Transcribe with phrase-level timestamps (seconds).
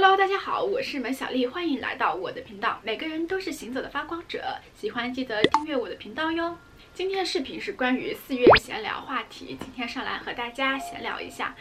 [0.00, 2.78] Hello，大家好，我是门小丽，欢迎来到我的频道。
[2.84, 6.56] 每个人都是行走的发光者，喜欢记得订阅我的频道哟。
[6.98, 11.54] 今天的视频是关于四月闲聊话题，今天上来和大家闲聊一下。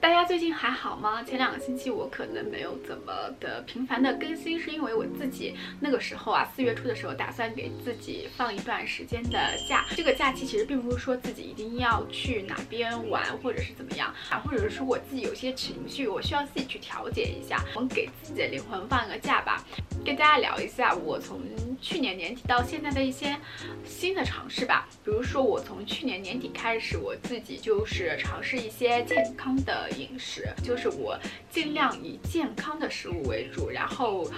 [0.00, 1.20] 大家最近还好吗？
[1.20, 9.84] 前两个星期我可能没有怎么的频繁的更新，是因为我自己那个时候啊，四月初的时候打算给自己放一段时间的假。
[9.96, 17.60] 这个假期其实并不是说自己一定要去哪边玩，或者是怎么样啊，或者是说我自己有些情绪，我需要自己去调节一下。
[17.74, 19.64] 我们给自己的灵魂放个假吧，
[20.04, 21.40] 跟大家聊一下我从
[21.80, 23.34] 去年年底到现在的一些
[23.84, 24.86] 新的尝试吧。
[25.02, 29.90] 比如说我从去年年底开始，我自己就是尝试一些健康的。
[29.96, 31.18] 饮食就是我
[31.50, 34.28] 尽量以健康的食物为主，然后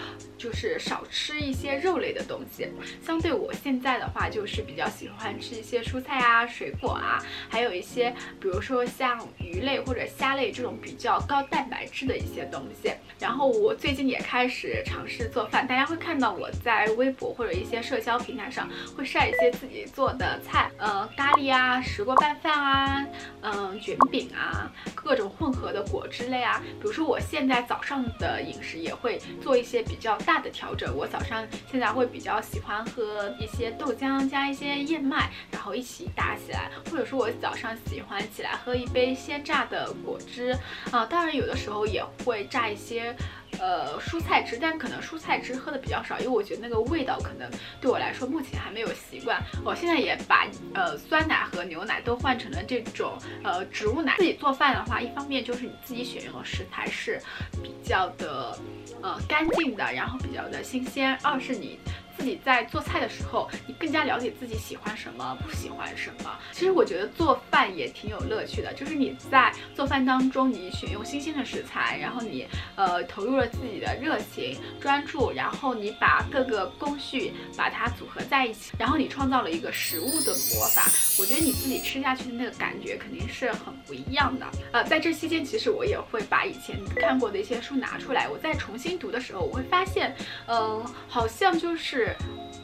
[0.46, 2.68] 就是少吃一些肉类的东西。
[3.04, 12.92] 相对我现在的话，就是比较喜欢吃一些蔬菜啊、水果啊，还有一些比如说像鱼类或者虾类这种比较高蛋白质的一些东西。
[13.18, 23.06] 然后我最近也开始尝试做饭，大家会看到我在微博或者一些社交平台上会晒一些自己做的菜，呃，咖喱啊、石锅拌饭啊、
[23.40, 26.62] 嗯，卷饼啊，各种混合的果汁类啊。
[26.80, 40.56] 比如说我现在早上的饮食也会做一些比较大的调整，我早上现在会比较喜欢喝一些豆浆加一些燕麦，然后一起打起来，或者说我早上喜欢起来喝一杯鲜榨的果汁
[40.90, 43.14] 啊，当然有的时候也会榨一些。
[43.58, 47.50] 呃，蔬菜汁，但可能蔬菜汁喝的比较少，因为我觉得那个味道可能
[47.80, 49.40] 对我来说目前还没有习惯。
[49.64, 54.14] 我现在也把呃酸奶和牛奶都换成了这种呃植物奶。
[54.18, 57.18] 自己做饭的话，一方面就是你自己选用的食材是
[57.62, 58.58] 比较的
[59.00, 61.78] 呃干净的，然后比较的新鲜；二是你。
[62.16, 66.38] 自己在做菜的时候，你更加了解自己喜欢什么，不喜欢什么。
[66.52, 80.84] 其实我觉得做饭也挺有乐趣的，就是你在做饭当中，你选用新鲜的食材，然后你呃投入了自己的热情、专注，然后你把各个工序把它组合在一起，然后你创造了一个食物的魔法。
[81.18, 84.46] 我觉得你自己吃下去的那个感觉肯定是很不一样的。
[84.72, 90.14] 呃，在这期间，其实我也会把以前看过的一些书拿出来，我再重新读的时候，我会发现，
[90.46, 92.05] 嗯，好像就是。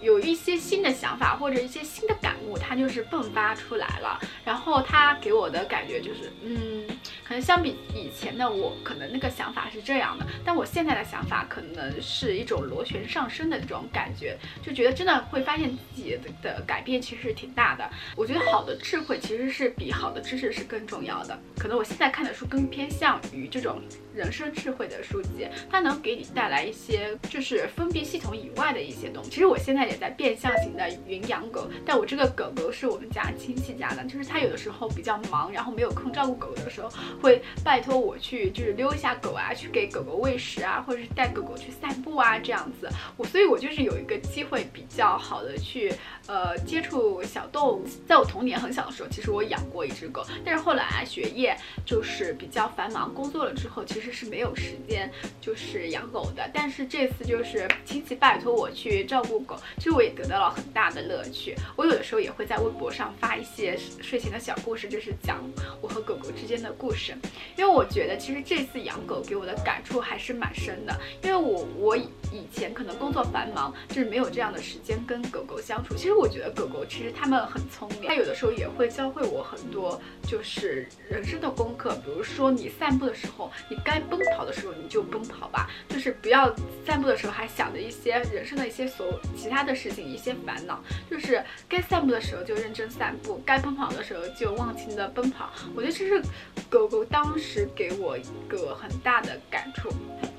[0.01, 4.19] 有一些新的想法或者一些新的感悟，它就是迸发出来了。
[4.45, 6.85] 然后它给我的感觉就是，嗯，
[7.25, 17.89] 可能相比以前的我，可能那个想法是这样的，但我现在的想法可能是一种螺旋上升的这种感觉，就觉得真的会发现自己的改变其实是挺大的。
[18.17, 21.39] 我觉得好的智慧其实是比好的知识是更重要的。
[21.57, 23.81] 可能我现在看的书更偏向于这种。
[24.15, 29.32] 人生智慧的书籍，它能给你带来一些就是封闭系统以外的一些东西。
[29.33, 36.91] 其实我现在也在变相型的云养狗，但我这个狗狗是我们家亲戚家的，就是他有的时候比较忙，然后没有空照顾狗的时候，
[37.23, 42.87] 会拜托我去就是溜一下狗啊，去给狗狗喂食啊，或者是带狗狗去散步啊这样子。
[43.17, 45.91] 我所以，我就是有一个机会比较好的去
[46.33, 47.85] 呃接触小动物。
[48.09, 51.55] 在我童年很小的时候，其实我养过一只狗，但是后来学业
[51.85, 55.13] 就是比较繁忙，工作了之后，其实是没有时间，
[55.43, 56.49] 就是养狗的。
[56.55, 61.55] 但是这次就是亲戚拜托我去照顾狗，其实我也得到了很大的乐趣。
[61.77, 65.39] 我有的时候也会在微博上发一些睡前的小故事，就是讲
[65.83, 67.15] 我和狗狗之间的故事。
[67.59, 70.99] 因为我觉得其实这次养狗给我的感触还是蛮深的。
[71.23, 75.95] 因为我我以前可能工作繁忙，就是没有这样的时间跟狗狗相处。
[75.95, 81.97] 其实我我觉得狗狗其实它们很聪明，它有的时候也会教会我很多就是人生的功课。
[82.05, 84.01] 比如说你散步的时候，你该。
[84.13, 90.85] 奔跑的时候你就奔跑吧，就是不要散步的时候还想着一些人生的一些所其他的事情，一些烦恼。
[91.11, 95.51] 就是该散步的时候就认真散步，该奔跑的时候就忘情的奔跑。
[95.75, 96.23] 我觉得这是
[96.69, 99.41] 狗狗当时给我一个很大的。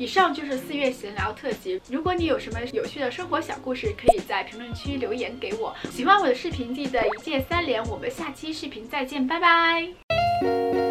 [0.04, 1.80] 以上就是四月闲聊特辑。
[1.90, 5.74] 如果你有什么有趣的生活小故事，可以在评论区留言给我。
[5.90, 7.82] 喜欢我的视频记得一键三连。
[7.86, 10.83] 我们下期视频再见，拜拜。